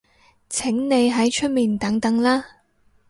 [0.49, 2.43] 請你喺出面等等啦